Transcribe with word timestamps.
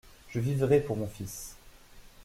Je 0.29 0.39
vivrai 0.39 0.79
pour 0.81 0.97
mon 0.97 1.05
fils. 1.05 1.53